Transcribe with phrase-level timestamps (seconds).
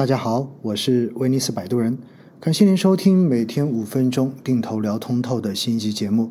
[0.00, 1.98] 大家好，我是威尼斯摆渡人，
[2.40, 6.30] 感谢您收听每天五分钟定投聊通透的新一集节目。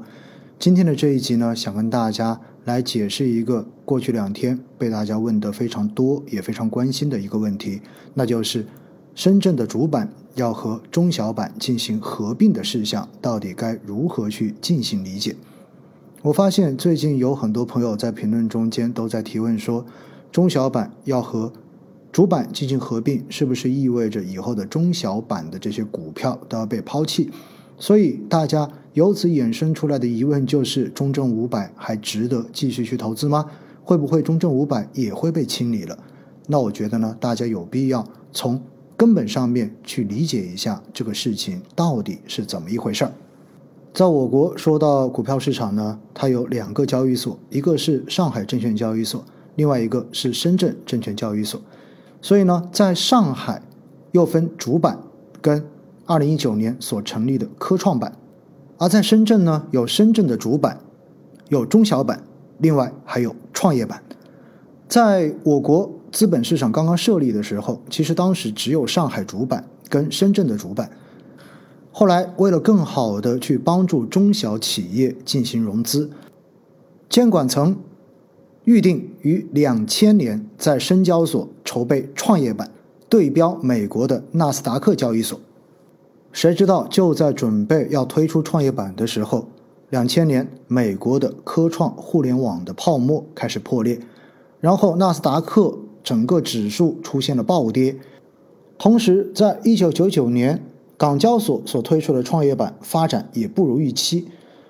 [0.58, 7.80] 今天的这一集呢，想跟大家来解释一个过去两天被大家问的非常多也非常关心的一个问题，
[8.16, 8.66] 那就是
[9.14, 15.36] 深圳的主板要和中小板进行合并的事项，到底该如何去进行理解？
[16.24, 19.86] 我发现最近有很多朋友在评论中间都在提问说，
[20.32, 21.54] 中小板要和
[22.12, 27.30] 主板进行合并，是不是意味着以后的中小板的这些股票都要被抛弃？
[27.78, 33.46] 所以大家由此衍生出来的疑问就是：中证五百还值得继续去投资吗？
[33.84, 35.98] 会不会中证五百也会被清理了？
[36.48, 38.62] 那我觉得呢，大家有必要从
[38.98, 43.12] 根本上面去理解一下这个事情到底是怎么一回事儿。
[43.94, 49.24] 在我国说到股票市场呢，它有两个交易所，一个是上海证券交易所，
[49.56, 51.62] 另外一个是深圳证券交易所。
[52.22, 53.62] 所以呢，在上海
[54.12, 55.00] 又分主板
[55.42, 55.66] 跟
[56.06, 58.14] 二零一九年所成立的科创板，
[58.78, 60.80] 而在深圳呢，有深圳的主板，
[61.48, 62.22] 有中小板，
[62.58, 64.02] 另外还有创业板。
[64.88, 70.90] 在我国资本市场刚刚设立的时候，其实当时只有上海主板跟深圳的主板。
[71.92, 76.10] 后来为了更好的去帮助中小企业进行融资，
[77.08, 77.78] 监管层。
[78.66, 82.70] 预定于两千年在深交所筹备创业板，
[83.08, 85.40] 对标美国的纳斯达克交易所。
[86.32, 89.48] 谁知道就在准备要推出创业板的时候，
[89.90, 94.00] 两千年美国的科创互联网的泡沫开始破裂，
[94.60, 97.96] 然后纳斯达克整个指数出现了暴跌。
[98.78, 100.64] 同时，在一九九九年
[100.96, 104.28] 港交所所推出的创业板发展也不如预期。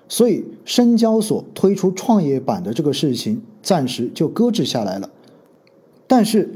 [0.08, 5.10] 所以，深交所推出创业板的这个事情暂时就搁置下来了。
[6.06, 6.50] 但是，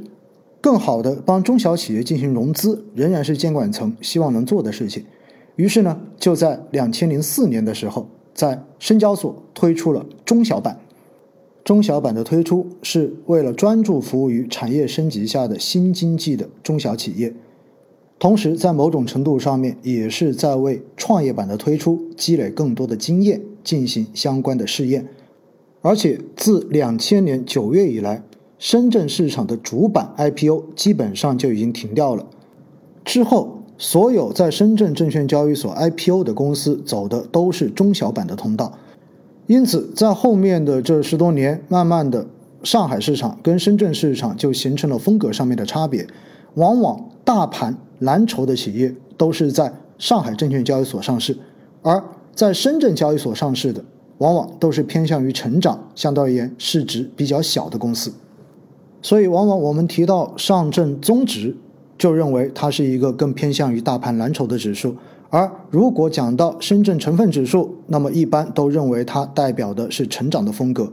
[0.61, 5.05] 更好的帮中小企业进行融资，仍然是监管层希望能做的事情。
[5.57, 10.79] 于是呢，就在两千零四年的时候，在深交所推出了中小板。
[11.63, 17.33] 中小板的推出是为了专注服务于产业升级下的新经济的中小企业。
[18.19, 25.07] 同时，在某种程度上面，也是在为创业板的推出积累更多的经验，进行相关的试验。
[25.87, 28.23] 而且，自两千年九月以来，
[28.59, 32.25] 深圳市场的主板 IPO 基本上就已经停掉了。
[33.05, 38.73] 之后，所有在深圳证券交易所 IPO 的公司走的都是中小板的通道。
[39.47, 42.27] 因此，在后面的这十多年，慢慢的，
[42.63, 46.07] 上海市场跟深圳市场就形成了风格上面的差别。
[46.55, 51.37] 往往大盘蓝筹的企业都是在上海证券交易所上市，
[51.83, 52.03] 而
[52.35, 53.85] 在深圳交易所上市的，
[54.19, 58.13] 往往都是偏向于成长，相对而言市值比较小的公司。
[59.03, 61.57] 所以，往往我们提到上证综指，
[61.99, 64.93] 就认为它是一个更偏向于大盘蓝筹的指数；
[65.31, 70.93] 而如果讲到深圳成分指数，那么一般都认为它代表的是成长的风格。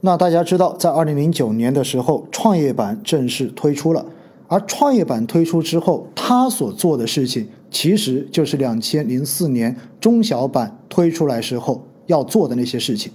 [0.00, 4.06] 那大家知道，在二零零九年的时候，创业板正式推出了。
[4.48, 13.10] 而创业板推出之后，他所做的事情其实就是两千零四年中小板推出来时候要做的那些事情。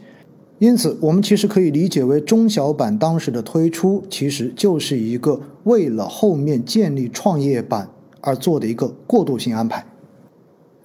[0.57, 7.89] 因此，我们其实可以理解为中小板当时的推出，其实就是一个为了后面建立创业板
[8.22, 9.85] 而做的一个过渡性安排。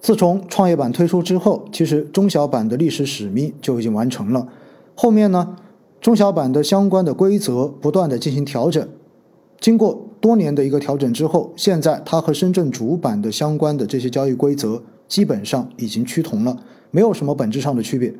[0.01, 4.47] 自从创业板推出之后，其实中小板的历史使命就已经完成了。
[4.93, 5.55] 后面呢，
[5.99, 8.87] 中小板的相关的规则不断的进行调整，
[9.59, 10.07] 经过。
[10.21, 16.55] 多年的一个调整之后，现在它和深圳主板的相关的这些交易规则基本上已经趋同了，
[16.91, 18.13] 没有什么本质上的区别。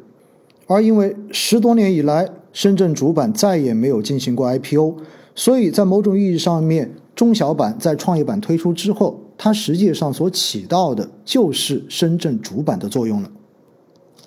[0.67, 4.95] 而因为十多年以来深圳主板再也没有进行过 IPO，
[5.35, 13.29] 所以在某种意义上面，中小板在创业板推出之后，它实际上所起到的就是深圳主板的作用了。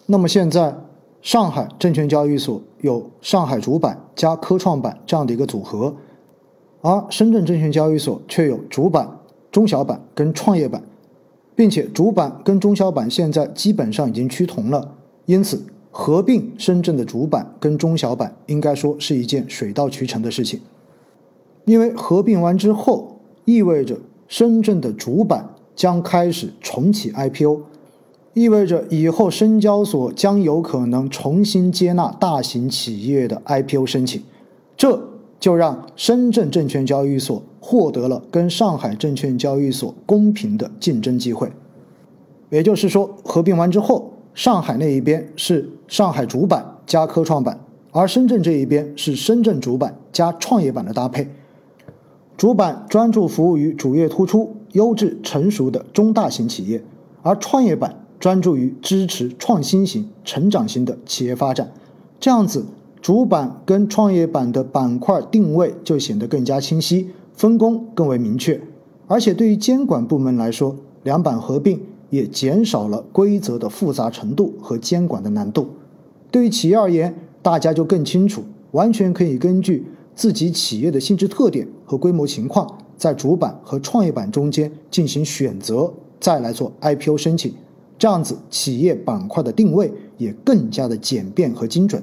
[0.06, 0.75] 那么现在
[1.22, 5.94] 上海证券交易所有上海主板加科创板这样的一个组合。
[6.82, 9.09] 而深圳证券交易所却有主板、
[9.50, 10.82] 中小板跟创业板，
[11.56, 14.97] 并且主板跟中小板现在基本上已经趋同了，
[15.27, 20.61] 因此合并深圳的主板跟中小板应该说是一件水到渠成的事情。
[21.65, 27.61] 因为合并完之后，意味着深圳的主板将开始重启 IPO，
[28.35, 34.23] 意味着以后深交所将有可能重新接纳大型企业的 IPO 申请，
[34.77, 35.13] 这。
[35.44, 41.52] 就让深圳证券交易所获得了跟上海证券交易所公平的竞争机会，
[42.49, 47.61] 也就是说，合并完之后，上海那一边是上海主板加科创板，
[47.93, 51.29] 而深圳这一边是深圳主板加创业板的搭配。
[52.38, 56.82] 主板专注服务于主业突出、优质成熟的中大型企业，
[57.20, 61.70] 而创业板专注于支持创新型、成长型的企业发展。
[62.19, 62.64] 这样子，
[63.05, 68.59] 主板跟创业板的板块定位就显得更加清晰，分工更为明确。
[69.06, 71.79] 而且对于监管部门来说，两板合并
[72.09, 75.69] 也减少了规则的复杂程度和监管的难度。
[76.31, 79.85] 对于企业而言，大家就更清楚，完全可以根据
[80.15, 82.67] 自己企业的性质特点和规模情况，
[82.97, 87.53] 在主板和创业板中间进行选择，再来做 IPO 申请。
[87.99, 92.03] 这样子，企业板块的定位也更加的简便和精准。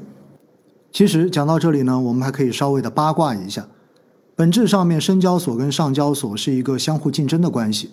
[0.92, 3.66] 其实讲到这里呢，我们还可以稍微的八卦一下。
[4.36, 7.92] 本质上面，深交所跟上交所是一个相互竞争的关系。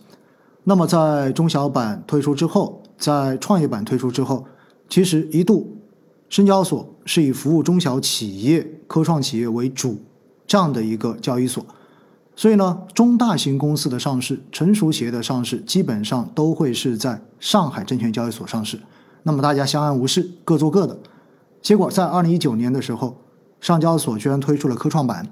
[0.65, 4.45] 那么在中小板推出之后，在创业板推出之后，
[4.89, 5.77] 其实一度
[6.29, 9.99] 深交所是以服务中小企业、科创企业为主
[10.47, 11.65] 这样的一个交易所。
[12.35, 18.79] 所以呢，中大型公司的上市、成熟企业的上市，基本上都会是在上海证券交易所上市。
[19.23, 20.99] 那么大家相安无事，各做各的。
[21.61, 23.17] 结果在二零一九年的时候，
[23.61, 25.29] 上交所居然推出了科创板，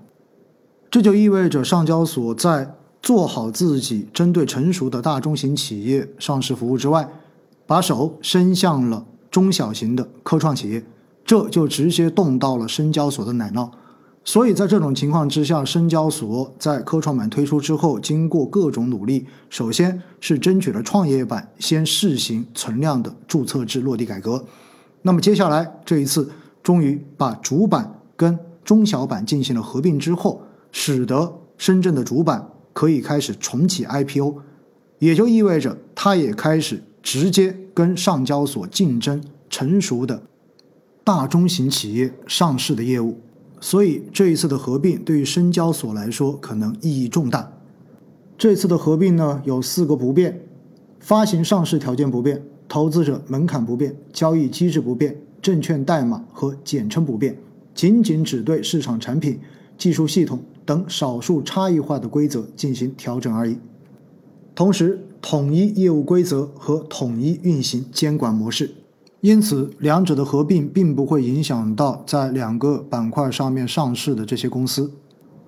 [0.91, 7.09] 这就意味着上交所在做好自己针对成熟的大中型企业上市服务之外，
[7.67, 10.85] 把手伸向了中小型的科创企业，
[11.25, 13.71] 这就直接动到了深交所的奶酪。
[14.25, 24.45] 所以在这种情况之下，深交所在科创板推出之后，经过各种努力，首先是争取了创业板先试行存量的注册制落地改革。
[25.07, 26.29] 那么接下来这一次，
[26.65, 30.43] 终于把主板跟中小板进行了合并之后，
[30.73, 34.35] 使得深圳的主板可以开始重启 IPO，
[34.99, 40.21] 也就意味着它也开始直接跟上交所竞争成熟的
[41.05, 43.21] 大中型企业上市的业务。
[43.61, 47.53] 所以这一次的合并对于深交所来说可能意义重大。
[48.37, 50.41] 这次的合并呢有四个不变：
[50.99, 52.43] 发行上市条件不变。
[52.69, 57.39] 投资者门槛不变，交易机制不变，证券代码和简称不变，
[57.75, 59.39] 仅仅只对市场产品、
[59.79, 63.57] 技术系统等少数差异化的规则进行调整而已。
[64.55, 68.73] 同时，统一业务规则和统一运行监管模式，
[69.21, 74.91] 因此两者的合并并不会影响到在两个板块上面上市的这些公司。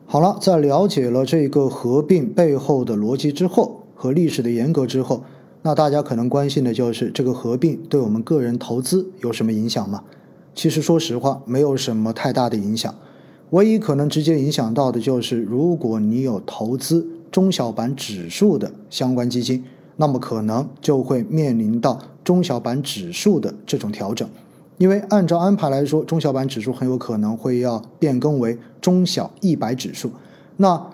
[0.07, 5.25] 好了，在了解了这个合并背后的逻辑之后和历史的严格之后。
[5.63, 10.05] 那大家可能关心的就是这个合并对我们个人投资有什么影响吗？
[10.55, 12.95] 其实说实话，没有什么太大的影响。
[13.51, 19.65] 唯一可能直接影响到的就是，如果你有投资中小板指数的相关基金，
[19.97, 24.29] 那么可能就会面临到中小板指数的这种调整。
[24.77, 30.11] 因为按照安排来说，中小板指数很有可能会要变更为中小一百指数。
[30.57, 30.91] 那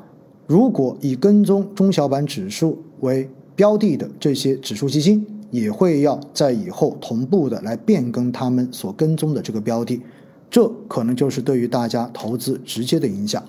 [0.46, 10.02] 如果以跟踪中小板指数为标的的这些指数基金也会要在以后同步的来变更他们所跟踪的这个标的，
[10.50, 13.42] 这可能就是对于大家投资直接的影响。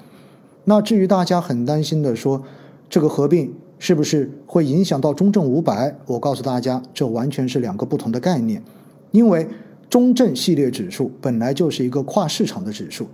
[0.66, 2.42] 那至于大家很担心的说，
[2.90, 5.96] 这个合并是不是会影响到中证五百？
[6.06, 8.62] 我告诉大家，这完全是两个不同的概念。
[9.12, 9.48] 因为
[9.90, 13.08] 中证系列指数本来就是一个跨市场的指数，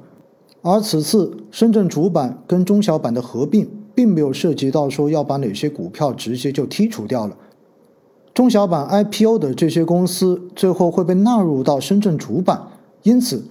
[0.61, 3.69] 而此次深圳主板跟中小板的合并。
[3.93, 7.35] 并没有涉及到说要把哪些股票直接就剔除掉了，
[8.33, 12.61] 中小板 IPO 的这些公司最后会被纳入到深圳主板，
[13.03, 13.43] 因此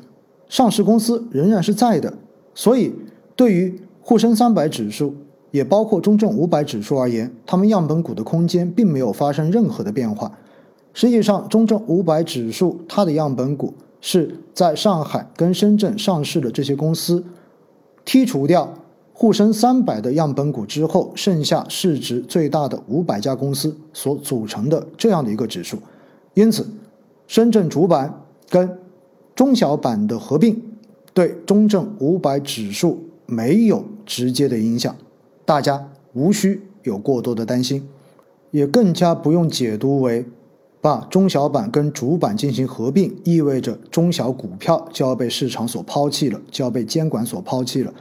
[0.48, 2.12] 上市公司仍然是在的。
[2.54, 2.92] 所以
[3.36, 5.14] 对于沪深三百指数，
[5.50, 10.32] 也包括中证五百指数而言，他们样本股的空间并没有发生任何的变化。
[10.92, 17.24] 实际上，中证五百指数它的样本股是在上海跟深圳上市的这些公司
[18.04, 18.74] 剔除掉。
[19.20, 25.76] 沪深三百的样本股之后，剩下市值最大的五百家公司所组成的这样的一个指数，
[26.32, 26.66] 因此，
[27.26, 28.78] 深圳主板跟
[29.34, 30.58] 中小板的合并
[31.12, 34.96] 对中证五百指数没有直接的影响，
[35.44, 37.86] 大家无需有过多的担心，
[38.50, 40.24] 也更加不用解读为
[40.80, 47.92] 把中小板跟主板进行合并，意味着中小股票就要被市场所抛弃了，就要被监管所抛弃了。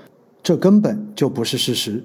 [0.41, 2.03] 这根本就不是事实，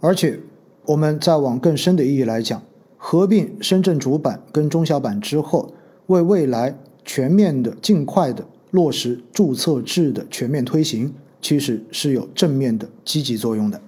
[0.00, 0.40] 而且
[0.86, 2.62] 我们再往更深的意义来讲，
[2.96, 5.72] 合并深圳主板跟中小板之后，
[6.06, 13.80] 为未来全面的、尽快的落实注册制的全面推行，其实是有正面的积极作用的。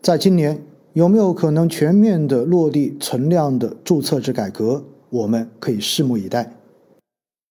[0.00, 0.64] 在今年
[0.94, 6.54] 有没有可能全面的落地存量的注册制改革，我们可以拭目以待。